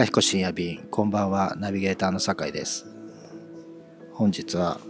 [0.00, 2.86] いかひこ深夜便こんばんはナビゲーターの酒井です
[4.14, 4.80] 本日は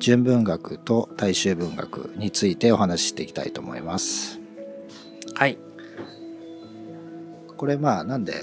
[0.00, 4.40] 純文学と大衆文学についてお話ししていきたいと思います
[5.36, 5.58] はい
[7.56, 8.34] これまあなんで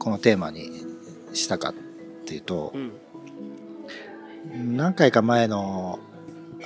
[0.00, 0.72] このテーマに
[1.34, 1.74] したかっ
[2.24, 2.78] ていうとう、
[4.58, 6.00] ん何回か前の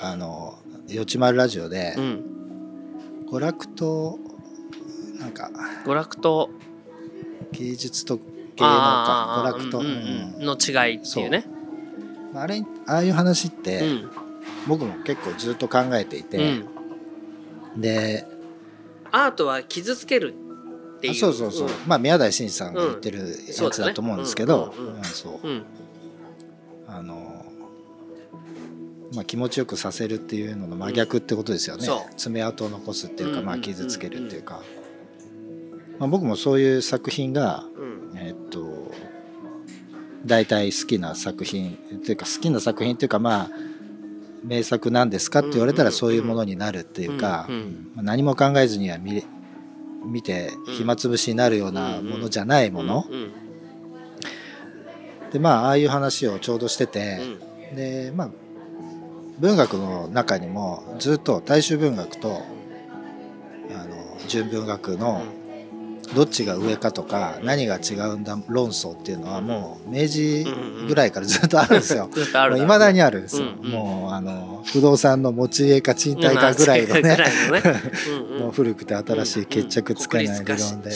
[0.00, 2.25] あの「よちまるラジオ」でうん
[3.30, 4.19] 娯楽と
[5.19, 5.50] なんか
[5.84, 6.48] 娯楽と
[7.52, 8.19] 芸術と
[8.60, 9.92] 芸能か娯楽と、うんうん
[10.38, 10.45] うん。
[10.46, 11.45] の違いっていうね。
[12.34, 14.11] あれああいう話っうてん。
[14.69, 16.39] 僕も結構ずっと考えていて、
[17.75, 17.81] うん。
[17.81, 18.27] で
[19.12, 20.34] アートは傷つける
[20.98, 21.12] っていう。
[21.12, 25.48] あそうそうそう、まあ宮台真司さんが言ってるやつだと思うんですけど、そう。
[26.86, 27.44] あの
[29.14, 32.14] まあ気持ちよくさせるっていうのの真逆ってことですよね、そう。
[32.16, 34.62] 爪痕を残すっていうか、まあ傷つけるっていうか、
[35.98, 37.89] まあ、僕もそういう作品がうん
[38.20, 38.92] えっと
[40.26, 43.50] 大体好きな作品っていうか好きな作品っていうかまあ
[44.44, 47.46] 名作なんですかって言われたらそういうものになるっていうか、
[47.96, 49.24] 何も考えずには見れ
[50.02, 53.32] 見て暇つぶしになるようなものじゃないもの、うん
[55.30, 57.18] でまあああいう話をちょうどしてうて、
[57.72, 57.76] ん。
[57.76, 58.30] でまあ
[59.38, 62.42] 文学の中にもずっと大衆文学と
[63.70, 65.22] あの純文学の
[66.14, 70.44] どっちが上かとか何が違うんだ論争っていうのはもう明治
[70.89, 72.11] ぐらいからずっとあるんですよ。
[72.58, 72.91] いまだ。
[72.91, 73.47] にあるんですよ。
[73.47, 73.70] うんうん。
[73.70, 77.16] もうあの不動産の持ち家か賃貸かぐらいのぐね。
[78.41, 80.91] もう古くて新しい決着つかない理論で、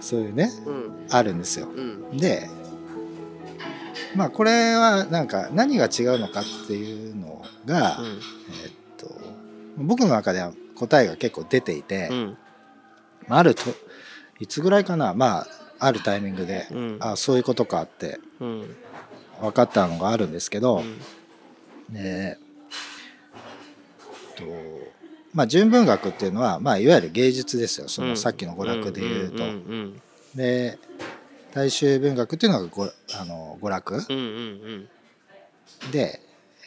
[0.00, 0.90] そういうねうんうん。
[1.10, 1.66] あるんですよ。
[1.66, 2.16] うん。
[2.16, 2.48] で
[4.14, 8.06] まあこれはなんか何が違うのかっていうのが、うん。
[8.06, 9.10] えっと
[9.76, 12.36] 僕の中では答えが結構出ていて、うん
[13.28, 13.62] まああると
[14.38, 15.14] いつぐらいかな？
[15.14, 15.46] まあ
[15.78, 16.96] あるタイミングで、うん。
[17.00, 18.76] あそういうことかってうん。
[19.40, 20.98] 分かったのがあるんですけど、うん。
[24.36, 24.44] と
[25.34, 27.88] まあ純文学っていうのは、まあ、いわゆる芸術ですよ。
[27.88, 29.44] そのさっきの娯楽でいうと。
[29.44, 30.02] うんうん
[30.34, 30.78] で
[31.54, 32.90] 大衆文学っていうのがごあ
[33.24, 34.88] の娯楽、うんうん。
[35.90, 36.20] で、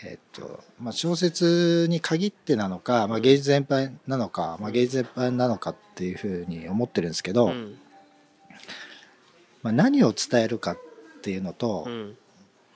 [0.03, 7.51] えっとまあ、小説に限ってなのか、まあ、芸術全般なのか、まあ、芸術全般なのかっていうふうに思ってるんですけど、うん。
[7.51, 7.77] うん
[9.61, 10.77] まあ、何を伝えるかっ
[11.21, 12.17] ていうのと、うん。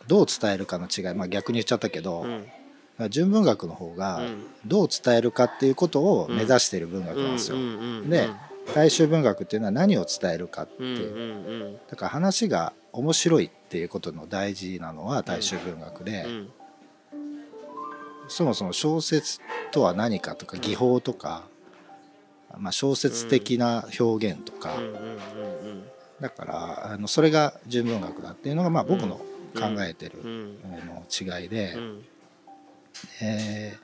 [0.08, 3.10] どう伝えるかの違い、まあ、逆に言っちゃったけど、うん。
[3.10, 4.46] 純文学の方がうん。
[4.66, 7.58] どう伝えるかっていうことを目指している文学なんですよ。
[8.08, 8.30] で
[8.74, 11.14] 大衆文学っていうのは何を伝えるかっていう。
[11.14, 11.78] うん。
[11.90, 16.50] だから話が面白いっていうことの大事なのは大衆文学で、うん
[18.28, 19.40] そもそも小説
[19.72, 21.44] とは何かとか技法とか、
[22.58, 24.78] まあ、小説的な表現とか、
[26.20, 29.26] だからあのそれが純文学だっていうのがまあ僕の考
[29.80, 32.06] えてるの違いで、うん。
[33.22, 33.84] えー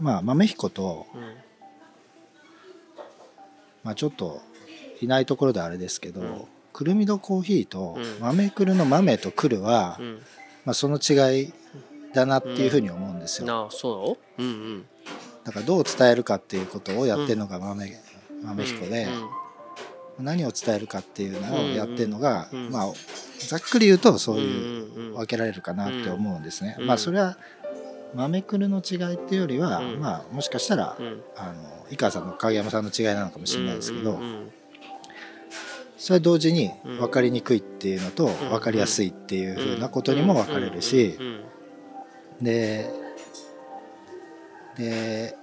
[0.00, 1.20] まあ豆彦と、うん。
[3.84, 4.40] まあ、ちょっと
[5.00, 6.44] いないところであれですけど、うん。
[6.72, 8.20] くるみどコーヒーとうん。
[8.20, 10.22] 豆くるの豆とくるは、うん。
[10.64, 11.52] まあ、その違い
[12.14, 13.68] だなっていうふうに思うんですよ。
[13.70, 14.84] そううんうん。
[15.44, 17.92] だからどう伝えるかっていうことをやってるのが豆,、
[18.42, 19.08] 豆彦で、
[20.18, 22.92] 何を伝えるかっていうのをやってるのが、まあ
[23.46, 26.76] ざっくり言うとそううんいう分けられるかなって思うんですね。
[26.78, 27.38] うんまあそれは
[28.14, 30.00] 豆くるの違いっていうよりは、うん。
[30.00, 31.22] まあもしかしたら、うん。
[31.36, 34.18] あの井川さんの影山さんの違いなのかもしれないですけど、
[35.98, 36.98] それ同時にうん。
[36.98, 41.18] 分かりにくいっていうのとん分かりやすいっていうふうなことにも分かれるし
[42.40, 42.90] で
[44.76, 45.36] で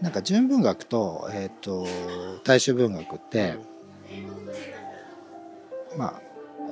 [0.00, 1.86] なんか純文学と,、えー、と
[2.44, 3.54] 大衆文学って、
[5.96, 6.20] まあ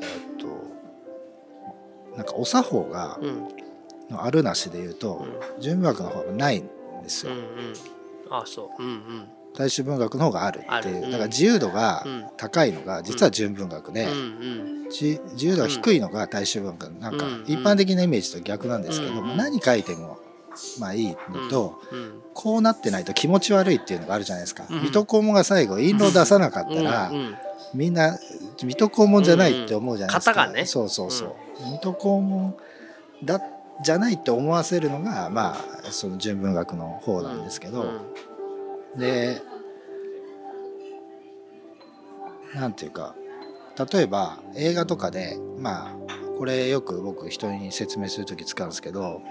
[0.00, 3.26] えっ、となんかお作法がうん。
[3.26, 3.62] うん
[4.12, 5.26] のあるなしで言うと、
[5.58, 6.68] 純文学の方がないん
[7.02, 7.44] ですよ、うんうん。
[8.30, 8.82] あそう。
[8.82, 11.02] うんうん大衆文学の方があるっていう。
[11.02, 12.24] だから自由度がうん。
[12.36, 14.08] 高いのが実は純文学で、
[14.90, 16.90] 自由度が低いのが大衆文学。
[16.92, 20.18] なんかうん一般的なイメージと逆なんですけど何書いても
[20.78, 21.16] まあいいの
[21.50, 24.80] と、うんこうなってないと気持ち悪いっていうのがあるじゃないですか、うん。
[24.80, 27.12] 水戸黄門が最後印籠出さなかったら、
[27.74, 28.18] みんな
[28.62, 30.64] 水戸黄門じゃないって思うじゃないですか、ね。
[30.64, 31.34] そうそうそう、
[31.66, 32.56] 水戸黄門
[33.22, 33.38] だ
[33.84, 37.84] じゃないって思わせるのがまあその純文学の方なんですけど、
[38.96, 39.40] で
[42.54, 43.14] なんていうか
[43.92, 45.96] 例えば映画とかでまあ
[46.38, 49.22] これよく僕人に説明する時使うんですけど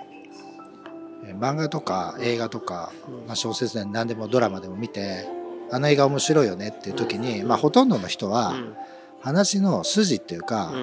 [1.26, 5.28] えー漫画とか映画とか、うんまあ、小説でも何でもドラマでも見て
[5.72, 8.76] あの映画面白いよねっていう時に、まあ、ほとんどの人はうん
[9.22, 10.74] 話の筋っていうか、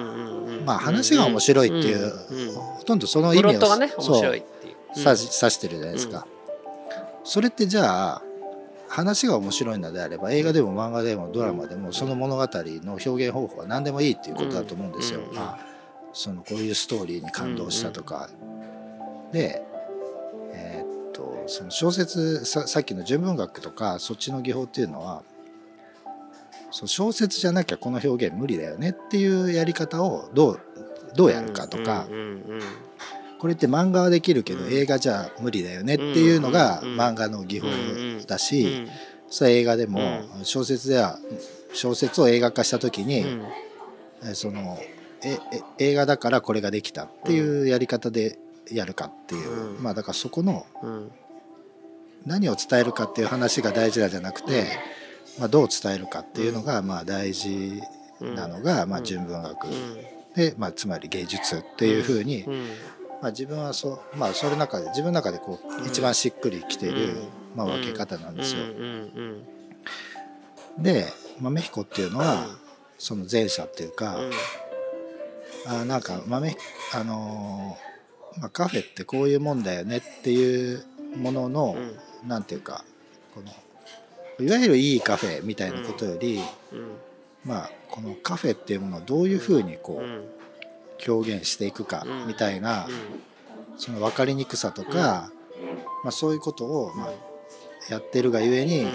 [0.65, 3.89] まあ話が面白いっていう、ほとんどその意味をね
[5.49, 6.25] してるじゃないですか、
[7.25, 8.21] それってじゃあ
[8.89, 15.21] 話が面白いのであれば映画でも漫画でもドラマでもその物語の表現方法は何でもいいっていうことだと思うんですよ。
[16.11, 18.29] そのこういうストーリーに感動したとか。
[19.31, 19.63] で、
[20.53, 25.23] えーっとその小説ささっきの純文学とかそっちの技法っていうのは
[26.71, 30.59] その小説じゃなきゃこの表現無理だよねっていうやり方をどう
[31.15, 32.07] どうやるかとか、
[33.39, 34.73] これって漫画はできるけどうん。
[34.73, 37.67] 映画じゃ無理だよねっていうのがうん漫画の技法
[38.27, 38.87] だうしん。
[39.29, 41.17] それは映画でも小説では
[41.73, 43.45] 小説を映画化した時にうん。
[44.29, 44.77] えその
[45.23, 45.37] え
[45.79, 48.37] え映画だからこれができたっていうやり方で
[48.71, 49.75] やるかっていう。
[49.77, 49.83] うん。
[49.83, 51.11] まあだからそこのうん。
[52.25, 54.65] 何を伝えるかっていう話が大事なんじゃなくて
[55.39, 57.81] まあどう伝えるかっていうのがまあ大事
[58.21, 59.67] なのがまあ純文学。
[60.35, 62.67] でまあつまり芸術っていうふうにうん
[63.21, 67.27] まあ、自分はそうまあそれの中で自分の中でこう一番しっくりきている、うん。
[67.55, 68.63] まあ、分け方なんですよ。
[68.63, 69.47] うんうん
[70.77, 71.05] で
[71.41, 72.57] 豆彦っていうのは、うん。
[72.97, 74.31] その前者っていうか、うん。
[75.65, 76.55] あなんか豆
[76.93, 80.85] あのーまあ、カフェってこういうもんだよねっていう
[81.17, 81.75] ものの、
[82.25, 82.85] なんていうか
[83.35, 86.41] このいわゆるいいカフェみたいなことより、
[86.71, 86.95] うん。
[87.43, 90.25] まあこのカフェっていうものをどういうふうにこううん
[91.07, 92.27] 表現していくかうん。
[92.27, 92.87] みたいな、
[93.77, 95.31] その分かりにくさとか、
[96.03, 97.13] まあ、そういうことを、まあ、
[97.89, 98.85] やってるがゆえに、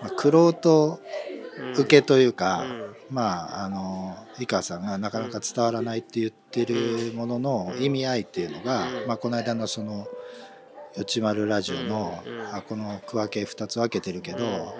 [0.00, 2.64] まあ、クロ受けというか、
[3.10, 9.06] まああの井川さんがなかなか伝わらないって言ってるものの意味合いっていうのが、うん。
[9.08, 10.06] まあ、この間のその
[10.96, 12.54] 「よちまるラジオの」うん。
[12.54, 14.74] あこの区分け2つ分けてるけど、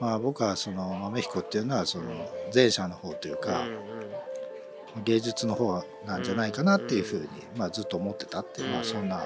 [0.00, 2.04] まあ、僕はその豆彦っていうのはその
[2.54, 3.64] 前者の方というか、
[5.04, 9.22] 芸術の方なんじゃないかなっていうふうに、まあ、ずっと思ってたっていう、まあ、そんな、ま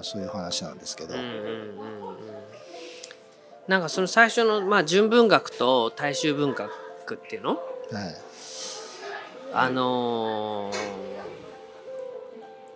[0.00, 1.14] あ、そういう話なんですけど。
[3.66, 6.70] なんかその最初の、まあ、純文学と大衆文学
[7.14, 7.50] っていうの？
[7.50, 7.60] はい。
[9.52, 10.98] あのー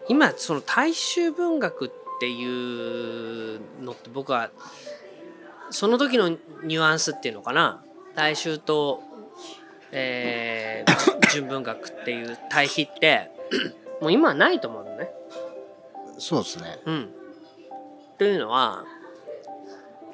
[0.08, 4.50] 今その大衆文学っていうのって僕は
[5.70, 7.84] その時のニュアンスっていうのかな？
[8.14, 9.00] 大衆と、
[9.92, 13.30] えー純文学っていう対比って
[14.00, 15.10] もう今はないと思うのね。
[16.18, 16.78] そうですね。
[16.84, 17.08] うん、
[18.18, 18.84] というのは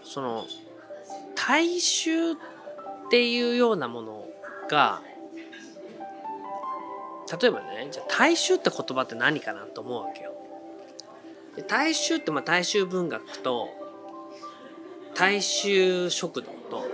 [0.03, 0.47] その
[1.35, 2.35] 大衆っ
[3.11, 4.29] ていうようなもの
[4.71, 5.03] が
[7.41, 10.33] 例えばねじゃあ大衆って言葉って何かなと思うわけよ。
[11.57, 13.69] で大衆ってまあ大衆文学と
[15.15, 16.87] 大衆食堂と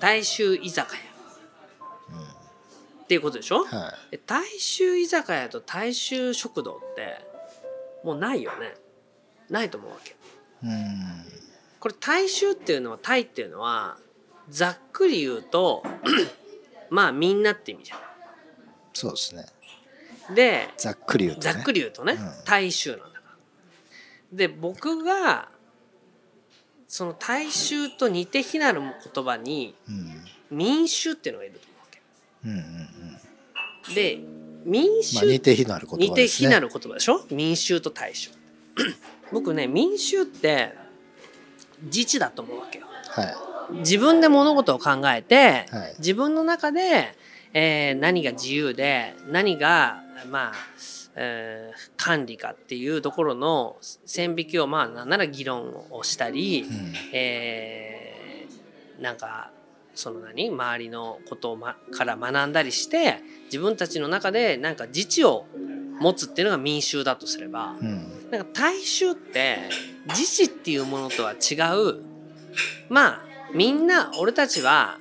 [0.00, 1.07] 大衆居酒屋
[3.08, 7.24] っていうことでしょ、はで大衆居酒屋と大衆食堂って
[8.04, 8.74] もうないよね
[9.48, 10.14] ないと思うわけい。
[10.64, 11.24] うん。
[11.80, 13.96] これ大衆っていうのは大っていうのは
[14.50, 15.82] ざっくり言うと
[16.90, 18.00] まあみんなって意味じゃ
[18.92, 19.46] そうですね。
[20.30, 21.52] んでざっくり言うと、ね。
[21.54, 23.36] ざっくり言うとね、うん大衆なんだから
[24.34, 25.48] で僕が
[26.86, 30.24] その大衆と似て非なる言葉にうん。
[30.50, 31.77] 民衆っていうのがいると思
[32.44, 32.58] うんうん
[33.88, 33.94] うん。
[33.94, 34.18] で
[34.64, 36.48] 民衆まあ、似て非なる言葉似てですね。
[36.48, 37.24] 非なる言葉でしょ？
[37.30, 38.30] 民衆と大衆
[39.32, 40.74] 僕ね民衆って
[41.82, 47.14] 自治だと思うわけよは自分で物事を考えて、はい自分の中で、
[47.52, 50.54] えー何が自由で何がまあ、
[51.16, 53.76] えー管理かっていうところの
[54.06, 56.62] 線引きをまあなんなら議論をしたり、い。
[56.62, 56.92] うん。
[57.12, 59.50] えーなんか
[59.98, 65.46] その何周りのことを、ま、から学んだりして自分たちの中でなんか自治を
[65.98, 68.30] 持つっていうのが民衆だとすればうん。
[68.30, 69.58] なんか大衆って
[70.06, 72.04] 自治っていうものとは違う
[72.88, 75.00] まあみんな俺たちは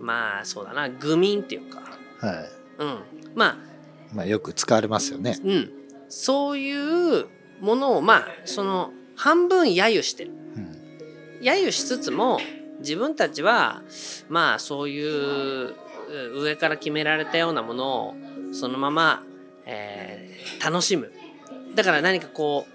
[0.00, 1.82] まあそうだな愚民っていうか
[2.26, 2.82] はい。
[2.82, 2.98] うん
[3.34, 3.56] まあ
[4.14, 5.38] まあ、よく使われますよね。
[5.44, 5.70] うん
[6.08, 7.26] そういう
[7.60, 10.30] ものをまあその半分揶揄してる。
[10.56, 10.72] うん。
[11.42, 12.38] 揶揄しつつも
[12.80, 13.82] 自分たちは
[14.28, 15.74] まあそういう
[16.08, 18.14] う上から決められたようなものを
[18.52, 19.22] そのまま、
[19.66, 21.12] えー楽しむ。
[21.74, 22.66] だから何かこ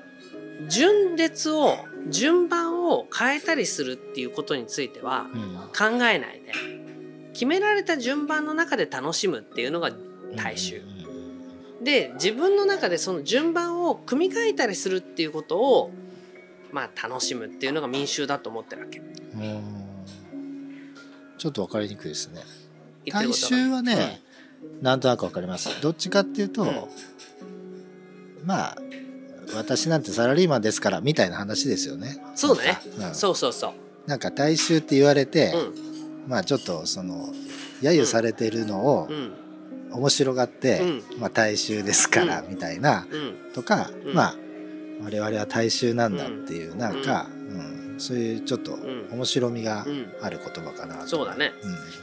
[0.63, 1.77] う順列を
[2.10, 5.53] 順番を変えたりするっていうことについてはうん。
[5.75, 6.51] 考えないで
[7.33, 9.91] 決められた順番の中で楽しむっていうのが
[10.36, 10.81] 大衆。
[11.81, 15.91] で自分の中でその順番を組み替えたりするっていうことを
[16.72, 19.00] まあ楽しむっていうのが民衆だと思ってるわけ。
[19.00, 19.82] うん
[21.43, 22.41] ちょっと分かりにくいですね。
[23.12, 24.21] 大衆はね、
[24.81, 25.81] なんとなく分かります。
[25.81, 26.71] どっちかっていうと、うん。
[28.45, 28.77] まあ
[29.53, 32.23] 私なんてサラリーマンですからみたいな話ですよね。
[32.33, 32.79] そうだね。
[32.97, 33.71] なんか,、そうそうそう。
[33.71, 33.75] うん、
[34.07, 36.29] なんか大衆って言われて、うん。
[36.29, 37.27] まあちょっとその
[37.81, 39.33] 揶揄されてるのをうん。
[39.91, 40.79] 面白がって、
[41.17, 42.51] うまあ大衆ですからうん。
[42.51, 43.53] みたいな、うん。
[43.53, 44.13] とか、うん。
[44.13, 44.35] まあ
[45.03, 49.07] 我々は大衆なんだっていう、なんか、うんそういうちょっとん。
[49.12, 51.07] 面白みがうんある言葉かなと。
[51.07, 51.53] そうだね。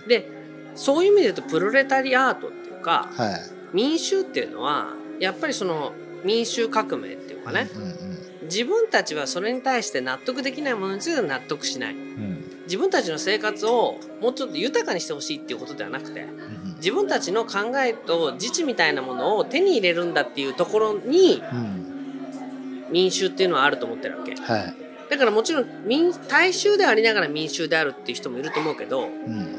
[0.02, 0.08] うん。
[0.08, 0.28] で
[0.74, 3.40] そういう意味で言うとプロレタリアートっていうかはい。
[3.72, 5.92] 民衆っていうのはやっぱりその
[6.24, 7.70] 民衆革命っていうかね。
[7.74, 11.94] うんうん自分たちはそれに対して納得できないものについては納得しない。
[11.94, 12.44] うん。
[12.64, 22.86] 自分たちの生活をもうちょっと豊かにしてほしいっていうことではなくてうん自分たちの考えと自治みたいなものを手に入れるんだっていうところにうん。
[22.90, 24.34] 民衆っていうのはあると思ってるわけ。
[24.34, 24.74] はい
[25.10, 29.56] だからもちろん民大衆でありながら民衆であるっていう人もいると思うけどうん。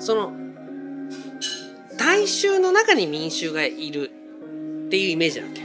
[0.00, 0.32] その
[1.96, 4.10] 大衆の中に民衆がいる
[4.86, 5.62] っていうイメージなわけ。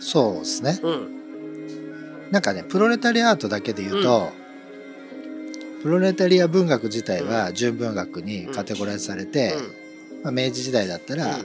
[0.00, 0.78] そうですね。
[0.82, 2.30] うん。
[2.30, 4.30] なんかねプロレタリアートだけで言うと、
[5.82, 9.54] プロレタリア文学自体は純文学にカテゴライズされて、
[10.22, 11.38] まあ、明治時代だったら、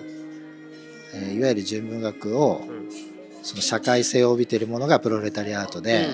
[1.13, 3.06] えーいわゆる純文学をうんうん
[3.47, 6.09] その社会性を帯びているものがプロレタリアートで、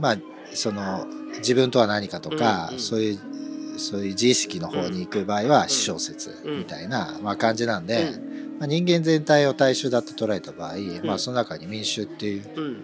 [0.00, 0.16] まあ
[0.52, 1.06] その
[1.36, 2.80] 自分とは何かとか、うんうん。
[2.80, 8.10] そういうそういう自意識の方に行く場合は私小説みたいな、まあ、感じなんで、
[8.58, 12.64] まあ、人間全体を大衆だと捉えた場合、まあ、その中に民衆っていううん。
[12.64, 12.76] うん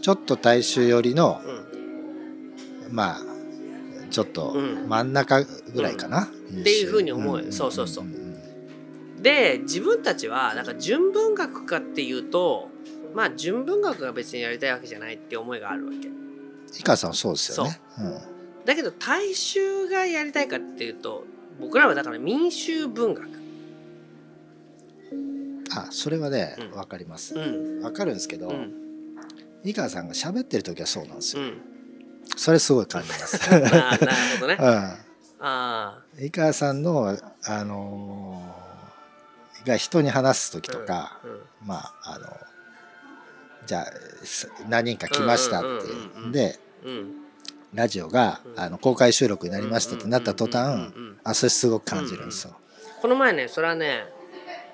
[0.00, 1.40] ちょっと大衆寄りの
[2.88, 2.94] うん。
[2.94, 3.20] まあ
[4.10, 4.88] ちょっとうん。
[4.88, 6.26] 真ん中ぐらいかな、っ
[6.62, 7.42] ていうふうに思う。
[7.42, 8.21] よそうそうそうん
[9.22, 12.68] で自分たちはなんか純文学かっていうと
[13.14, 16.08] まあ純文学が別にやりたいわけじゃないって思いがあるわけ。
[16.78, 17.80] 井川さんはそうですよね。
[18.64, 21.24] だけど大衆がやりたいかっていうと
[21.60, 23.24] 僕らはだから民衆文学。
[25.12, 26.78] うん、あそれはねうん。
[26.78, 27.34] わかります。
[27.34, 27.38] う。
[27.38, 27.82] ん。
[27.82, 28.72] わかるんですけど、うん。
[29.62, 31.42] 井川さんが喋ってる時はそうなんですよ。
[31.42, 31.60] うん。
[32.36, 33.36] それすごい感じます。
[33.52, 33.98] あーなる
[34.40, 34.56] ほどね。
[34.58, 38.71] うあん、井川さんのあのー
[39.66, 41.30] が人に話す時あとか、うん。
[41.30, 42.26] うんまああの
[43.64, 43.86] じゃあ
[44.24, 46.30] す何人か来ましたって。
[46.32, 47.14] でうん。
[47.74, 48.60] ラジオがうん。
[48.60, 50.92] あの公開収録になりましたってなった途うん端
[51.24, 52.56] あそれすごく感じるんですよ。
[53.00, 54.04] この前ねそれはね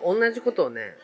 [0.05, 0.97] 同じことをね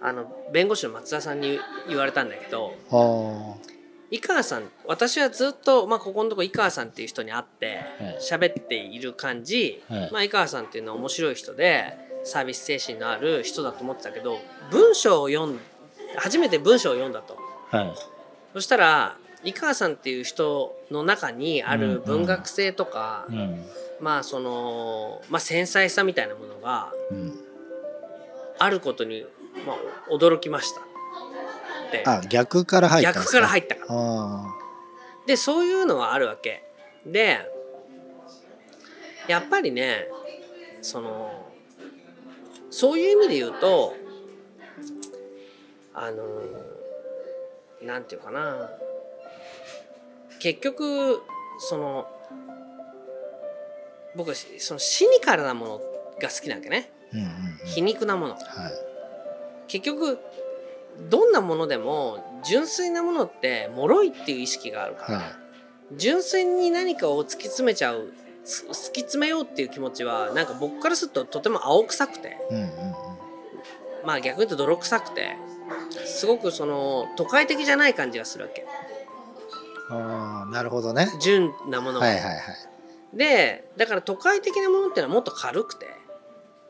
[0.00, 3.56] あの弁護士の松田さんに言われたんだけどは
[4.10, 8.18] 井川さん私はずっと、まあ、ここのとこ井川さんっていう人に会ってはい。
[8.20, 10.10] 喋っている感じ、はい。
[10.12, 14.38] まあ、井川さんっていうのは面白い人でサービス精神のある人だと思ってたけど
[14.70, 15.58] 文章を読ん
[16.16, 17.36] 初めて文章を読んだと。
[17.70, 17.94] あはい。
[18.54, 23.64] そしたら井川さんっていう人の中にある文学性とか、うん。
[24.00, 27.38] まあその、まあ、繊細さみたいなものがうん、
[28.58, 29.24] あることに、
[29.66, 29.76] まあ、
[30.12, 30.80] 驚きました。
[32.06, 33.32] あ逆から入った逆すか？
[33.32, 33.86] から入ったから。
[33.90, 34.54] あ
[35.26, 36.64] でそういうのはあるわけ。
[37.04, 37.38] で
[39.28, 40.08] やっぱりね
[40.82, 41.39] その
[42.70, 43.94] そういう意味で言うと
[45.94, 46.24] あの
[47.82, 48.70] なんていうかな。
[50.40, 51.22] 結局
[51.58, 52.06] その
[54.16, 55.78] 僕はそのシニカルなもの
[56.20, 56.90] が好きなわけね。
[57.12, 57.30] ーうんうんう
[57.64, 57.66] ん。
[57.66, 58.34] 皮肉なもの。
[58.34, 58.42] はい。
[59.68, 60.18] 結局
[61.08, 65.24] どんなものでも純粋なものって脆いっていう意識があるから、はい。
[65.96, 72.36] 純粋に何かを突き詰めちゃうつ突き詰めようっていう気持ちはなんか僕からするととても青臭くて。
[72.50, 72.70] うんうんうん。
[74.04, 75.36] まあ逆に言うと泥臭くて。
[76.04, 78.66] すごくその都会的じゃない感じがするわけ。
[79.90, 81.08] ああなるほどね。
[81.20, 82.06] 純なものは。
[82.06, 82.42] はいはいはい。
[83.14, 85.86] でだから都会的なものっていうのはもっと軽くて。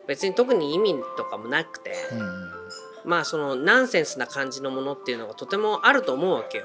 [0.06, 2.50] 別に特に意味とかもなくて、うんうん。
[3.04, 6.64] まあそのナンセンスな感じのものっていうのがとてもあると思うわけよ。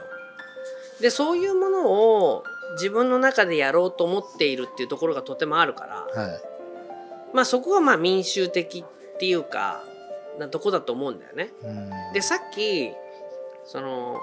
[0.99, 2.43] でそういうものを
[2.73, 6.21] 自分の中でやろうと思っているっていうところがとてもあるから。
[6.21, 6.41] はい。
[7.33, 9.83] まあそこがまあ民衆的っていうか
[10.39, 11.51] なとこだと思うんだよね。
[11.63, 11.89] うん。
[12.13, 12.91] でさっき
[13.65, 14.19] その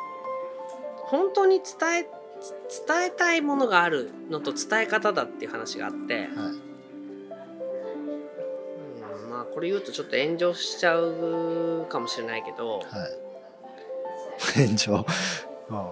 [1.06, 2.06] 本当に伝え
[2.86, 6.28] 伝えたいものがあるのと伝え方だっていう話があって、はい。
[9.54, 12.84] これ言うとちょっと炎上しちゃうかもしれないけど、はい。
[14.66, 14.94] 炎上。
[14.96, 15.04] うん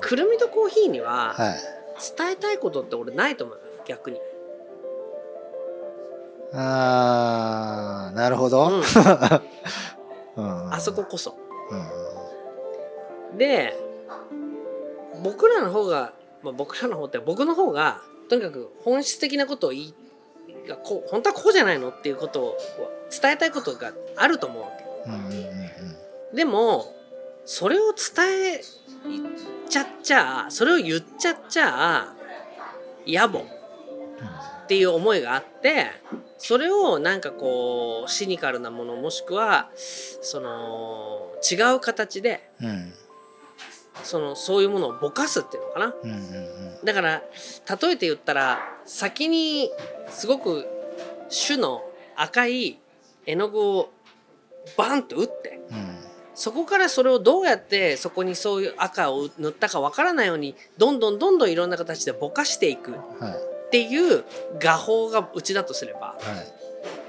[0.00, 1.79] くるみとコーヒーにははい
[2.16, 4.20] 伝えたいことって俺ないと思うよ逆に。
[6.52, 8.82] あーなるほど、うん
[10.36, 11.36] うんあそここそ。
[11.70, 13.78] うんで
[15.22, 19.94] 僕らの方が、まあ、僕らの方って僕の方がとにかく本質的なことを言い
[20.66, 22.56] がこう本当はこうじゃないのっていうことを
[23.10, 24.84] 伝えたいことがあると思うわけ。
[25.10, 25.70] うんうんうんうん
[26.34, 26.94] でも
[27.44, 28.60] それを伝え
[29.70, 32.08] ちゃっちゃそれを言っちゃっちゃ
[33.06, 35.86] 野暮っていう思いがあって
[36.38, 42.92] それをなんかこうシニカルなものもしくはその違う形でうん
[44.02, 45.94] そのそういうものをぼかすっていうのかな。
[46.02, 46.84] うんうんうん。
[46.84, 47.22] だから
[47.80, 49.70] 例えて言ったら先に
[50.08, 50.66] すごく
[51.46, 51.82] 種の
[52.16, 52.80] 赤い
[53.26, 53.90] 絵の具を
[54.76, 55.89] バンと打ってうん
[56.40, 63.70] そこからそれをどうやってそこにそういう赤を塗ったかわからないようにどんどんどんどんいろんな形でぼかしていくっはい。
[63.70, 64.24] ていう
[64.58, 66.18] 画法がうちだとすればはい。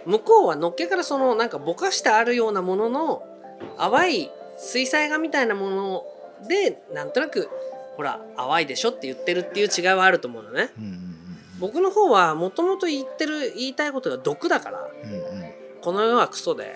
[0.09, 3.23] 向こうはのっけからそのなんかぼかしてあるようなものの
[3.77, 6.03] 淡い水彩画みたいなもの
[6.50, 7.50] でなんとなく
[7.95, 10.71] ほら淡いでしょって言ってるっていう違いはあると思うのね。
[10.77, 11.07] うんうん
[11.61, 15.51] 僕の方はもともと言ってる言いたいことが毒だからうんうんうん。
[15.81, 16.75] この世はクソで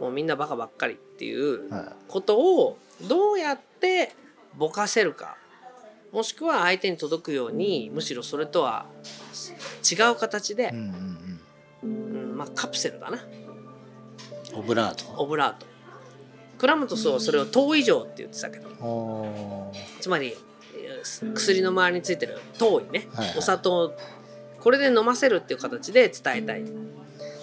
[0.00, 4.14] もうみんなバカばっかりっていうはことをどうやって
[4.56, 5.36] ぼかせるか。
[6.12, 8.86] もしくは相手に届くようにむしろそれとは
[9.90, 11.40] 違う形でい、うん
[11.82, 11.90] うん。
[12.30, 13.18] うんまあ、カプセルだな。
[13.18, 13.46] うん
[14.58, 15.22] オブラート？
[15.22, 15.66] オブラート。
[16.58, 19.72] 倉本そうそれを糖以上って言ってたけど。
[20.00, 20.34] つまり
[20.74, 23.38] えー薬の周りについてる糖位ね、はいはい。
[23.38, 23.94] お砂糖
[24.60, 26.62] これで飲ませるっていう形で伝えたい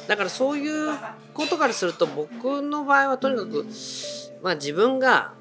[0.07, 0.93] だからそういう
[1.33, 3.65] ことからすると僕の場合はとにかく、
[4.41, 5.33] まあ、自分が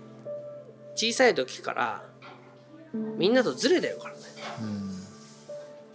[0.94, 2.04] 小さい時から
[3.16, 4.20] みんなとずれてるからね。
[4.62, 4.82] うん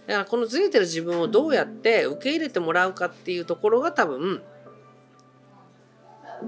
[0.08, 4.42] だからこのずれてる自分をどうやって受け入れてもらうかっていうところが多分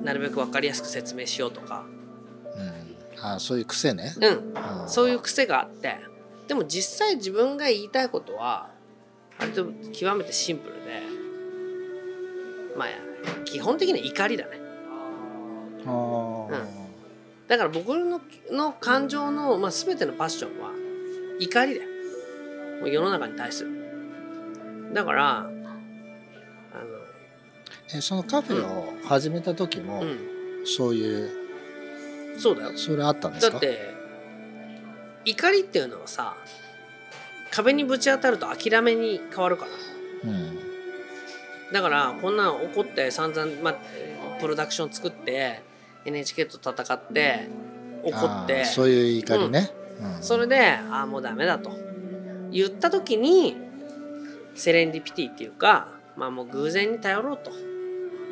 [0.03, 1.85] なるべく分かりやすく説明しようとか、
[2.57, 3.23] うん。
[3.23, 4.15] あそういう癖ね。
[4.17, 4.89] うん、うん。
[4.89, 5.99] そういう癖があって。
[6.49, 8.71] でも実際自分が言いたいことは
[9.39, 11.03] 割と極めてシンプルで
[12.77, 12.89] まあ
[13.45, 14.61] 基本的には怒りだね。
[15.87, 16.51] あー。
[17.49, 20.71] だから僕のの感情の、まあ、全てのパッションは
[21.41, 21.89] 怒りだよ。
[22.81, 24.93] もう世の中に対する。
[24.95, 25.51] だからあの
[27.93, 30.19] えそのカフェを始めた時も、うん。
[30.65, 31.31] そういう
[32.39, 32.77] そうだよ。
[32.77, 33.53] それあったんですか？
[33.53, 33.95] だって
[35.25, 36.37] 怒りっていうのはさ
[37.51, 40.31] 壁にぶち当たると諦めに変わるから。
[40.31, 40.70] うん
[41.73, 43.75] だからこんなん怒って散々、まあ、
[44.41, 45.63] プロダクション作って
[46.05, 47.49] NHK と戦って
[48.03, 50.23] 怒ってそういう怒りね、うん。
[50.23, 51.71] それでああもうダメだと。
[52.51, 53.57] 言った時に
[54.55, 57.53] セレンディピティっていうかまあもう偶然に頼ろうと。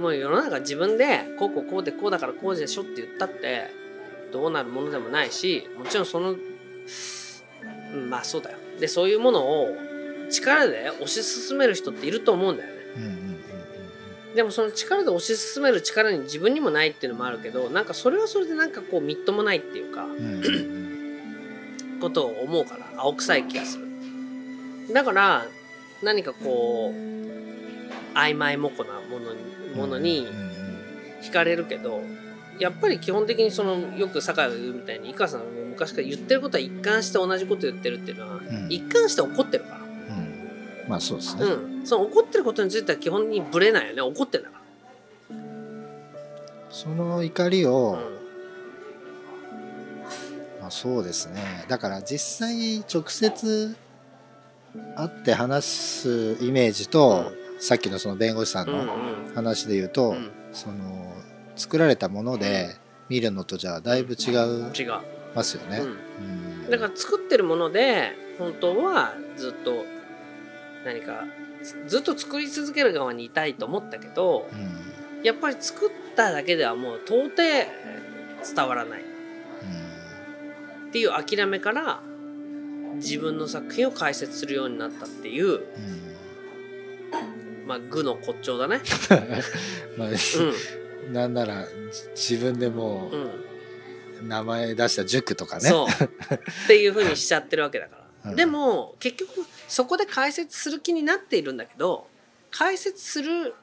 [0.01, 3.68] もう世の中自分でこうこうこうでこうだからこうでしょって言ったって
[4.33, 6.37] どうなるものでもないしもちろんその
[7.92, 8.59] うんまあそうだよ。
[8.79, 9.68] でそういうものを
[10.31, 12.77] 力で推し進める人っていると思うんだよね。
[12.96, 13.28] うんうんうん
[14.35, 23.88] でもその力で推し進める力に自分にもないっていうのもあるけどなんかそれはそれでなんかこうみっともないっていうかうんことを思うから青臭い気がする。
[24.93, 25.47] だから
[26.03, 30.27] 何かこう曖昧模糊なものにものに
[31.23, 32.01] 惹かれるけど
[32.59, 38.67] やっぱり基本的にそのよく酒井が言うみたいに井川さんが昔から言ってることは一貫して同じこと言ってるっていうのは、ん。
[38.69, 39.78] 一貫して怒ってるから、うん
[40.88, 44.03] まあそうですね、うん、その怒ってることについては基本にブレないよね。
[44.03, 44.59] 怒ってんだか
[46.70, 47.98] その怒りら、を、うん。
[50.61, 51.64] まあ、そうですね。
[51.68, 53.77] だから実際直接
[54.96, 58.94] 会って話すイメージと、さっきのその弁護士さんうんの
[59.29, 59.35] うん。
[59.35, 60.31] 話で言うと、うん。
[60.53, 61.14] その
[61.57, 62.77] 作られたもので
[63.09, 65.01] 見るのとじゃあだいぶ違い違う、
[65.35, 65.79] ますよね。
[65.79, 65.87] うん。
[66.64, 66.70] うん。
[66.70, 69.85] だから作ってるもので本当はずっと
[70.88, 71.24] 何か
[71.62, 74.88] ずずっと作り続ける側にいたいと思ったけどうん。
[75.22, 79.01] やっぱり作っただけではもう到底伝わらない。
[79.01, 82.01] っていう諦めから
[82.94, 85.55] 自分の作品を解説するようになったっていう、うん。
[85.55, 85.62] うん
[87.66, 88.81] まあ、愚の骨頂だね。
[89.98, 91.66] まあ、うなんなら
[92.16, 93.24] じ自分でもんうん。
[93.24, 93.31] う
[94.27, 95.70] 名前出した塾とかね。
[96.64, 102.07] っていうふうにしちゃってるわけだから、うんでも結局そこで解説する気になっているんだけど
[102.50, 103.54] 解説する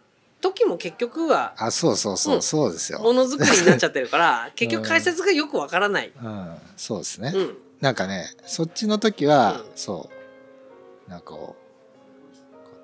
[0.41, 2.41] 時も結局はあそうそうそう、うん。
[2.41, 2.99] そうですよ。
[2.99, 7.31] ものづくりになっちゃってるから 結局解説がよくわからない、うん、そうですね。
[7.35, 7.57] うん。
[7.81, 9.71] なんかねそっちの時は、うん。
[9.75, 10.09] そ
[11.07, 11.09] う。
[11.09, 11.55] なんかこ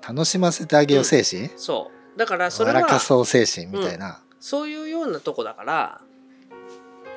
[0.02, 2.18] う楽しませてあげよう精神、そう。
[2.18, 6.00] だからそれは笑かそう精神みたいな、そういうようなとこだから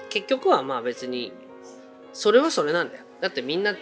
[0.10, 1.34] 結局はまあ別に
[2.14, 3.04] それはそれなんだよ。
[3.22, 3.76] だってみんな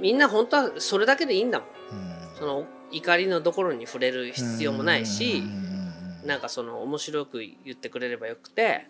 [0.00, 1.68] みんな本当はそれだけでいいんだもん。
[1.68, 2.36] うん。
[2.38, 8.88] その怒りのところに触れる必要もないしうんなんかその面白く言ってくれればよくて。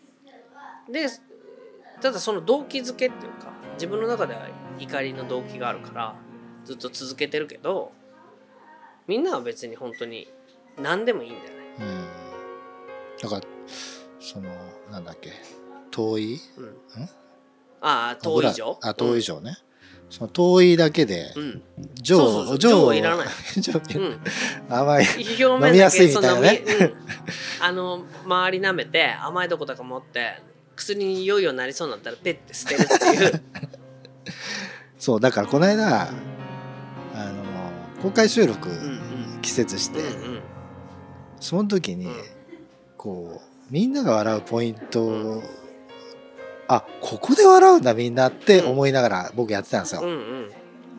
[0.90, 1.09] で
[2.00, 4.48] ただその動機づけっていうか自分の中では
[4.79, 6.14] 怒りの動機があるから
[6.64, 7.90] ずっと続けてるけど
[9.07, 10.29] みんなは別に本当に
[10.81, 11.55] 何でもいいんだよね。
[11.81, 12.05] うん。
[13.22, 13.42] だから
[14.20, 14.50] その
[14.90, 15.33] なんだっけ
[15.90, 16.40] 遠い？
[16.59, 16.76] うん、
[17.81, 19.57] ああ遠い以上あ遠い以上ね、
[20.08, 21.62] その遠いだけでうん、
[22.00, 23.26] 上そうそうそう上上いらない。
[23.60, 24.20] 上うん、
[24.68, 25.04] 甘い。
[25.04, 26.62] 飲みやすいみたいなね。
[26.80, 26.92] うん、
[27.60, 30.40] あの周り舐めて甘いとこだか持って
[30.76, 33.42] 薬にいよいよなりそうになったらペッて捨てるっていう。
[34.98, 36.12] そうだからこの間あ
[37.14, 37.46] の
[38.02, 38.78] 公開収録うんう
[39.38, 39.38] ん。
[39.42, 40.40] 季節して、うんうん。
[41.40, 42.12] その時に、うん。
[42.96, 45.42] こうみんなが笑うポイントを、
[46.68, 50.02] あここで笑うんだみんなって思いながら僕やってたんですよ。
[50.02, 50.50] うんうん。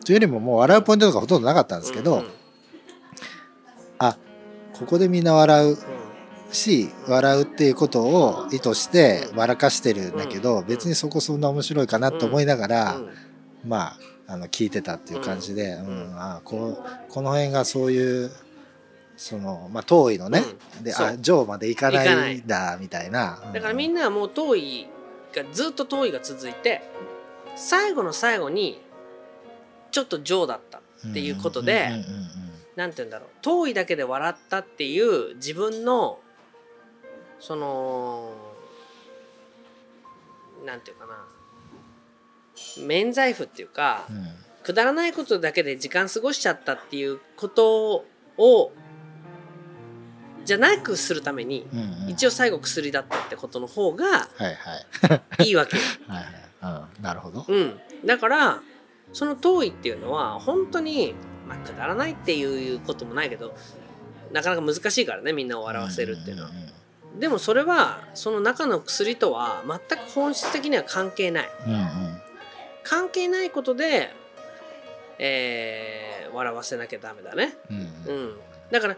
[0.04, 2.28] というよりももう笑うポイントとかほとんどなかったんですけど、うんうん。
[3.98, 4.16] あ
[4.78, 5.76] ここでみんな笑ううん。
[6.50, 13.10] し笑うっていうことを意図して笑かしてるんだけど、別にそこそんな面白いかなと思いながら、うん。
[13.68, 16.12] まああの聞いてたっていう感じで、うん。
[16.12, 16.14] ん。
[16.16, 18.30] あこうこの辺がそういう
[19.18, 20.42] その、まあ、遠いのね、
[20.82, 20.96] でうん。
[20.96, 21.06] そう。
[21.08, 22.40] あ上まで行かないい。
[22.40, 24.86] んだみたいな、だからみなんなはもう遠い
[25.42, 26.82] がずっと遠いが続いて
[27.56, 28.80] 最後の最後に
[29.90, 32.48] ちょっと上だったっていうことで、うんうんうん
[32.78, 33.28] なんて言うんだろう。
[33.42, 36.20] 遠いだけで笑ったっていう自分の
[37.40, 38.32] その
[40.64, 41.26] なんていうかな。
[42.86, 44.06] 免罪符っていうか、
[44.62, 48.04] くだらないことだけで時間過ごしちゃったっていうこと
[48.36, 48.72] を
[50.48, 52.08] じゃなくするために、うんうん。
[52.08, 54.50] 一応最後薬だったってことの方がはいは
[55.42, 55.48] い。
[55.48, 55.82] いいわけよ。
[56.08, 56.24] はい
[56.64, 58.62] はい、うん、なるほど、うん、だから
[59.12, 61.14] その遠いっていうのは本当に、
[61.46, 63.54] まあ、くだらないっていうこともないけど
[64.32, 66.48] なかなか難しいからねみんなを笑わせるっていうのは。
[66.48, 71.50] んんんでもそれはその中の薬とは全く本質的には関係ない。
[71.66, 72.22] うんうん。
[72.84, 74.14] 関係ないことで、
[75.18, 77.54] えー笑わせなきゃダメだね。
[77.70, 77.76] うん。
[77.76, 78.36] うん、
[78.70, 78.96] だから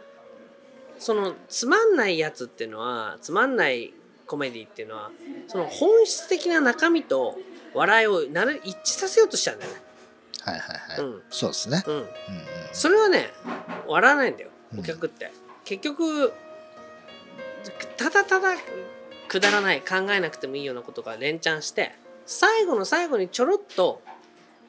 [1.00, 3.92] そのつまんないやつっていうのはつまんない
[4.26, 5.10] コメディっていうのは
[5.48, 7.36] その本質的な中身と
[7.74, 9.80] 笑いをなる一致させようとしちゃうんだよね。
[10.42, 11.22] はいはいはい、うん。
[11.30, 12.08] そうですね、うん、うんうん、
[12.72, 13.30] それはね
[13.86, 14.80] 笑わないんだようん。
[14.80, 15.32] お客って。
[15.64, 16.32] 結局
[17.96, 18.54] ただただ
[19.28, 21.92] くだらない考えなくてもいいようなことが連チャンして
[22.26, 24.02] 最後の最後にちょろっと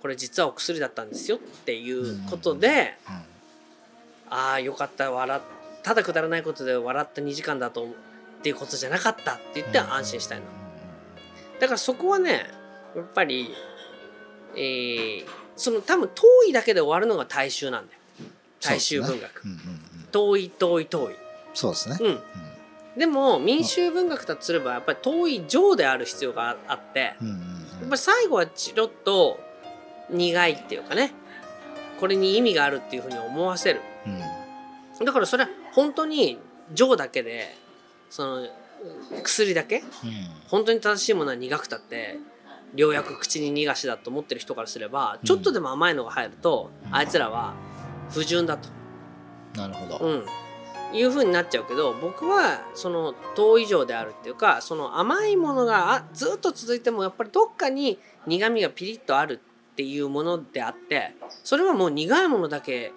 [0.01, 2.97] これ実はお薬だったんですよっていうことで、
[4.29, 5.41] ああよかった笑っ
[5.83, 7.87] ただくだらないことで笑った2時間だとっ
[8.41, 10.45] ていうことじゃなかったって言って安心したいの。
[11.59, 12.45] だからそこはね
[12.95, 13.53] やっぱり、
[14.55, 15.25] えー
[15.61, 17.99] その多分遠いだけで終わるのが大衆なんだよ。
[18.61, 21.15] 大衆文学、うんうんうん、遠い遠い遠い。
[21.53, 22.07] そうですね、うん。
[22.07, 22.19] うん。
[22.97, 27.39] でも民衆文学だとすればやっぱり遠い上である必要があってうんうんうん。
[27.41, 29.39] やっぱり最後はチロッと
[30.09, 31.11] 苦いっていうかね
[31.99, 33.81] これに意味があるっていうふうに思わせる。
[34.99, 35.05] うん。
[35.05, 36.39] だからそれは本当に
[36.73, 37.55] 上だけで
[38.09, 38.47] その
[39.23, 39.85] 薬だけうん。
[40.47, 42.17] 本当に正しいものは苦くたって
[42.75, 46.95] 良薬口に逃がしだと思ってる人からすればちょっとでも甘いのが入ると、うん。
[46.95, 47.53] あいつらは
[48.09, 48.69] 不純だと、
[49.57, 50.09] なるほど、う
[50.93, 59.39] ん、いう風になっちゃうけど僕はその糖以上であるっていうかその甘いものがあずっと続いてもやっぱりどっかに苦みがピリッとある
[59.71, 62.91] っていうものであってそれはもう苦いものだけ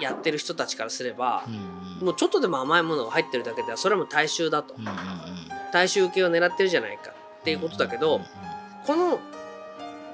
[0.00, 2.06] やってる人たちからすればうんうん。
[2.06, 4.74] もうちょっとでも甘いものが入ってるだけではそれはもう大衆だと。
[4.74, 4.84] うん
[5.72, 8.20] 大衆受けを狙ってるじゃないかっていうことだけど
[8.86, 9.18] この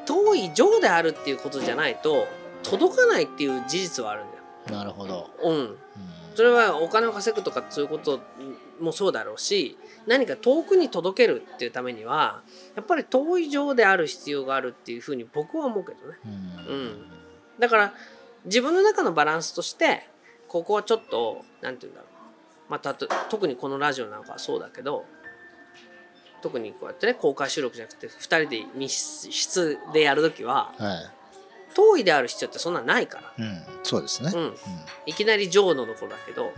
[0.07, 2.29] 遠い上であるっていうことじゃないと
[2.63, 4.43] 届かないっていう事実はあるんだよ。
[4.69, 5.77] うんなるほど、うん、うん。
[6.35, 8.21] それはお金を稼ぐとかそういうこと
[8.81, 12.43] もそうだろうし何か遠くに届けるっていうためには
[12.77, 16.19] やっぱり遠い上である必要があるっていうふうに僕は思うけどね。
[16.25, 16.29] う
[16.73, 16.75] ん。
[16.75, 17.07] うん。
[17.59, 17.95] だから
[18.45, 20.09] 自分の中のバランスとして
[20.49, 22.07] ここはちょっと何て言うんだろ
[22.69, 25.05] う、まあ、たと特にこのラジオなんかはそうだけど
[26.41, 28.93] 特にこうやってね公開収録じゃなくて2人で密
[29.31, 31.19] 室でやる時ははい。
[31.75, 34.55] 遠いである必要ってそんなないから、うん、そうですね、うん、
[35.07, 36.53] いきなり上のところだけどうん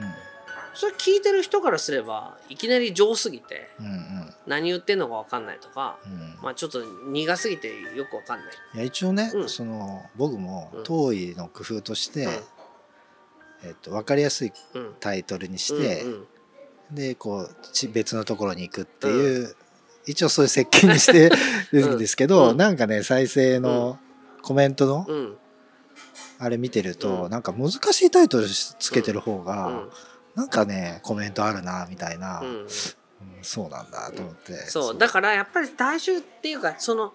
[0.74, 4.35] それ聞いてる人からすればいきなり上すぎてうんうん。
[4.46, 6.38] 何言ってんのか分かんないとか、うん。
[6.42, 8.54] まあ、ちょっと苦すぎてよく分かんない。
[8.74, 9.48] いや一応ね、うん。
[9.48, 10.83] その僕もうん。
[10.85, 12.33] 遠いの工夫として、うん。
[13.62, 14.94] えっと分かりやすいうん。
[15.00, 16.14] タイトルにして、うんう
[16.92, 16.94] ん。
[16.94, 19.54] でこうち別のところに行くっていう、
[20.06, 21.30] 一応そういう設計にして
[21.72, 22.56] るん ですけど、うん。
[22.56, 23.98] なんかね再生の
[24.42, 25.37] コメントのうん。
[26.42, 27.30] あれ見てると、うん。
[27.30, 29.90] なんか難しいタイトルつけてる方うが、ん
[30.40, 32.46] なんかねコメントあるなみたいな、うん。
[32.46, 32.66] うん
[33.42, 34.53] そうなんだと思って。
[34.53, 34.98] そう。
[34.98, 37.12] だからやっぱり大衆っていうかその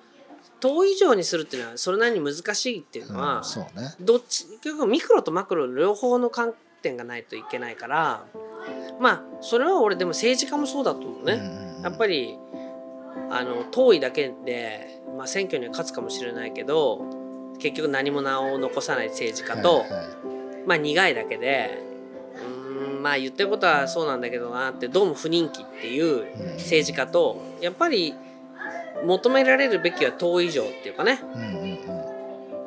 [0.60, 3.96] 遠以上にするっていうのはそれなりに難しいっていうのは、うんそうね。
[4.00, 8.26] どっち結局ミクロとマクロ両方の観点がないといけないから
[9.00, 11.34] まあそれは俺でも政治家もそうだと思うね。
[11.34, 12.38] うんうんやっぱり
[13.30, 17.06] あの遠いだけで、まあ、選挙には勝つかもしれないけど
[17.60, 20.06] 結局何も名を残さない政治家と、はいはい。
[20.66, 21.95] まあ苦いだけで
[23.06, 26.56] まあ言ってることはそうなんだけどなってどうも不人気っていううん。
[26.56, 28.15] 政治家とやっぱり
[29.06, 31.20] 求められるべきは遠以上っていうかね。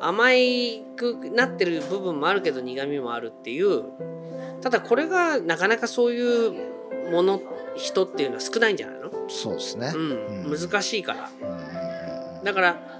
[0.00, 3.82] 甘いくなってる部分もあるけど苦みもあるっていう
[4.60, 6.52] ただこれがなかなかそういう
[7.10, 7.42] もの
[7.74, 10.44] 人っていうのは少ないんじゃないの、そうですね、うん。
[10.52, 10.56] うん。
[10.56, 11.30] 難しいから。
[12.44, 12.97] だから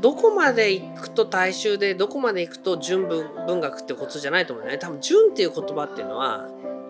[0.00, 4.78] どこまで行くと大衆でどこまで行くと純文文学ってことじゃないと思うね。
[4.78, 6.48] 多分純っていう言葉っていうのは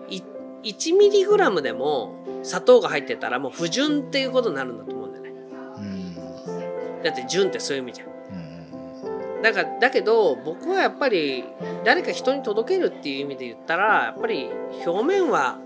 [0.09, 0.23] い
[0.63, 5.31] 1ミリグラムでも砂糖が入ってたらもう不純っていうことになるんだと思うんだよね。
[5.77, 8.07] うんだって純ってそういう意味じゃん。
[8.07, 9.35] うん。
[9.37, 9.41] うん。
[9.41, 11.43] だからだけど僕はやっぱり
[11.83, 14.49] 誰か人に届けるっていう意味で言ったらやっぱり
[14.85, 15.59] 表面は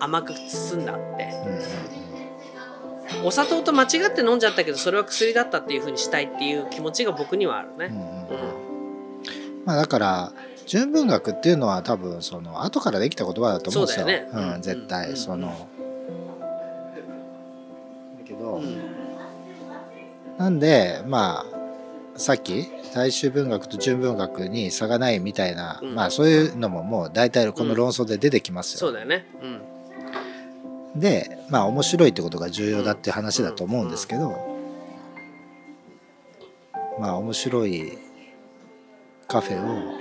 [0.00, 1.30] 甘く包んだって。
[1.44, 1.97] うんうん
[3.24, 7.86] お砂糖と間違って飲んじゃったけどそれは薬だったっていう風にしたいっていう気持ちが僕にはあるね。
[7.86, 8.08] うんうんうん
[8.62, 8.68] うん
[9.64, 10.32] まあだから
[10.66, 14.06] 純文学っていうのは多分その後からできた言葉だと思うんですよ。
[14.06, 15.48] そうねうん、うん絶対、うんその。
[15.48, 15.54] だ
[18.26, 18.78] けど、うん
[20.38, 28.78] なんでまあさっき大衆文学と純文学に差がないみたいな、うんまあそういうのももう大体この論争で出てきますよ。
[28.78, 29.26] そうだよね。
[29.42, 29.60] うん
[30.96, 34.58] でまあ面白いってことが重要だって話だと思うんですけど、
[36.98, 37.98] まあ面白い
[39.26, 39.98] カフェを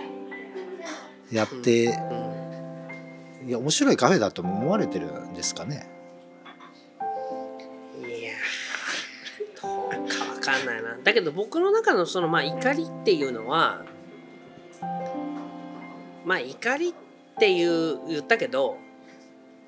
[1.32, 1.84] やって、
[3.46, 5.88] いや面白いカフェだと思われてるんですかね？
[8.00, 8.34] いや
[9.62, 10.98] どうかわかんないな。
[11.04, 13.84] だけど僕の中のそのまあ怒りっていうのは
[16.26, 16.94] まあ怒りっ
[17.40, 18.78] ていう言ったけど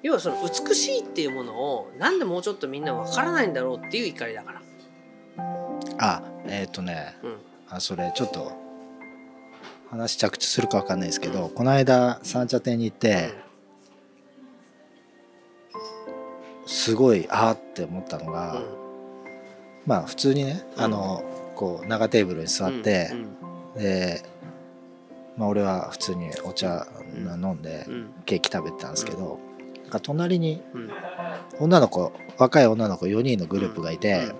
[0.01, 4.61] 要はその美しいっていうものをなんでもうちょっとみんなわからないんだろうっていう怒りだから。
[5.97, 7.37] あえっ、とねうん。
[7.69, 8.51] あそれちょっと
[9.89, 13.33] 話着地するかわかんないですけどこの間三茶店に行って
[16.65, 18.61] すごいあーって思ったのが、
[19.85, 21.23] まあ普通にねあの
[21.55, 23.39] こう長テーブルに座ってう、ん
[23.81, 24.23] で、
[25.37, 28.13] まあ、俺は普通にお茶飲んでうん。
[28.25, 29.39] ケーキ食べてたんですけど、
[29.89, 30.91] なんか隣にうん。
[31.59, 34.31] 女の子若い女の子4人のグループがいて、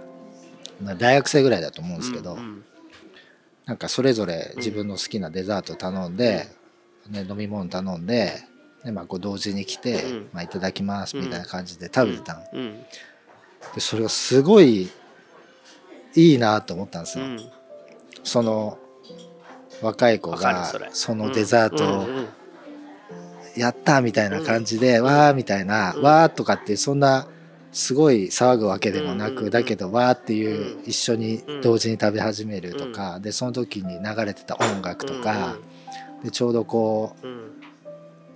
[0.82, 2.64] まあ大学生ぐらいだと思うんですけど、うん
[3.66, 6.48] なんかそれぞれ自分の好きなデザート頼んで、
[7.08, 8.34] ね、飲み物頼んで
[8.84, 12.82] で、まあ、こう同時に来てうん「まあ、いただきます」みたいな感じで食べてたの、うん。
[13.76, 14.90] でそれがすごい
[16.16, 17.52] いいなと思ったんですよ、うん。
[18.24, 18.80] その
[19.84, 22.08] 若い子がそのデザートを
[23.60, 26.02] やったみたいな感じで、わーみたいな、うん。
[26.02, 27.28] わーとかってそんな
[27.72, 30.84] すごい騒ぐわけでもなく、だけどわーっていううん。
[30.86, 35.58] 一緒に同時に食べ始めるとか、でその時に流れてた音楽とか、
[36.24, 37.28] でちょうどこう、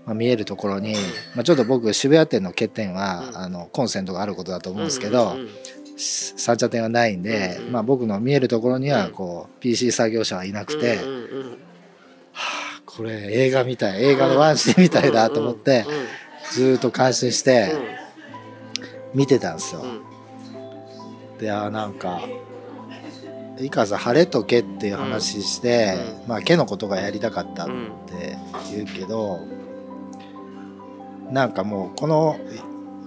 [0.06, 0.96] まあ、見えるところに、
[1.34, 3.38] まあ、ちょっと僕渋谷店の欠点は、うん。
[3.38, 5.38] あのコンセントがあることだと思うんですけど、
[5.96, 9.12] 三茶店はないんで、まあ、僕の見えるところにはうん。
[9.14, 11.00] こう PC 作業者はいなくて、
[12.98, 16.08] これ映画みたい映画のワンシーンみたいだと思って、うんうん
[16.52, 17.74] ずーっと感心して
[19.14, 19.82] 見てたんですよ。
[19.82, 21.38] うん。
[21.40, 22.22] であーなんか
[23.60, 26.28] 「いかさ晴れとけ」っていう話して、うん。
[26.28, 28.38] まあ毛のことがやりたかったって
[28.72, 29.40] 言うけど、
[31.32, 32.38] なんかもうこの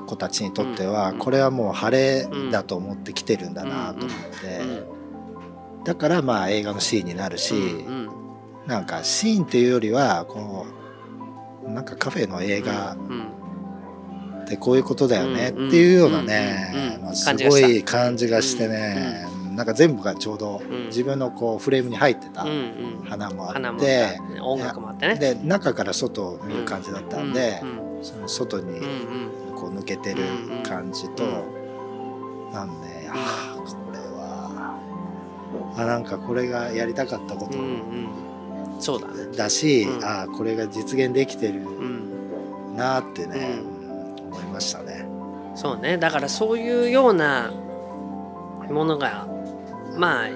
[0.06, 1.18] 子たちにとってはうん。
[1.18, 8.05] これはもう晴れだと思って来てるんだなと思って、だからまあ映画のシーンになるし、うん
[8.66, 10.66] なんかシーンっていうよりはこ
[11.64, 13.32] うなんかカフェの映画うん。
[14.44, 15.72] ってこういうことだよねってうん。
[15.74, 19.26] いうようなねうんまあすごい感じがしてね
[19.56, 20.86] なんか全部がちょうどうん。
[20.86, 22.44] 自分のこうフレームに入ってた
[23.08, 25.14] 花もあって音楽もあってね。
[25.16, 27.66] で中から外を見る感じだったんでう
[28.00, 28.80] んその外に
[29.56, 30.22] こう抜けてる
[30.68, 31.26] 感じとう
[32.50, 34.78] んなんでああこれは
[35.76, 37.58] あなんかこれがやりたかったこと
[38.78, 39.08] そうだ。
[39.08, 40.04] ねだし、うん。
[40.04, 42.76] ああこれが実現できてるうん。
[42.76, 44.32] なってね、ううん。
[44.32, 45.06] 思いましたね。
[45.54, 45.98] そうね。
[45.98, 47.50] だからそういうような
[48.70, 49.26] ものが
[49.96, 50.28] まあ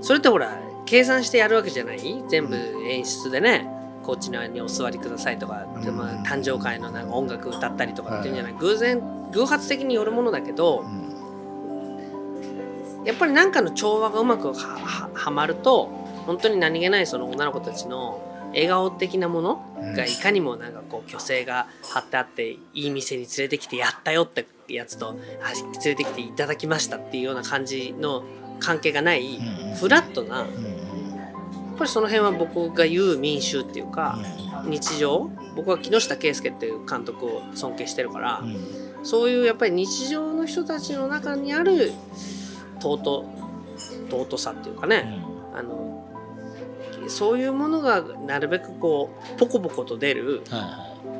[0.00, 2.24] それってほら計算してやるわけじゃない？
[2.28, 3.70] 全部演出でね。
[4.04, 9.00] こっち側にお座りくださいとか、でまあ、誕生会のなんか音楽歌ったりとかっていうんじゃない、偶然
[9.32, 10.86] 偶発的によるものだけどう
[13.02, 13.06] ん。
[13.06, 18.20] やっぱりなんかの調和がうまくはははまると本当に何気ないその女の子たちの
[18.52, 20.72] 笑顔的なものがいかにもなん。
[20.72, 28.22] かこう虚勢が張ってあっていい店に連れてきてやったよってやつとあ連れてきていただきましたっていうような感じの
[28.60, 29.38] 関係がない
[29.80, 34.18] フラットなやっうんぱりその辺は僕が言う民衆っていうか
[34.66, 38.42] 日常僕は木下圭介っていう監督を尊敬してるから
[39.02, 41.92] そういうやっぱり日常の人たちの中にある
[42.80, 43.26] 尊
[44.10, 45.20] 尊さっていうかね
[45.54, 45.93] あの
[47.08, 50.42] そういうものがなるべくこうポコポコと出る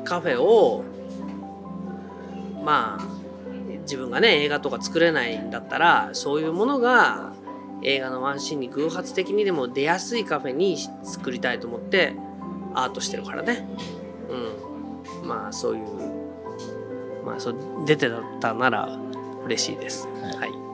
[0.03, 0.83] カフェを
[2.63, 3.15] まあ
[3.81, 7.33] 自分がね映画とか作れないんだったらそういうものが
[7.83, 12.15] 映画のワンシーンに偶発的にでも出やすいカフェに作りたいと思って
[12.73, 13.67] アートしてるからね。
[14.29, 15.27] うん。
[15.27, 15.85] まあそういう
[17.23, 18.99] まあそう出てたなら
[19.45, 20.07] 嬉しいです。
[20.07, 20.49] はい。
[20.51, 20.64] はい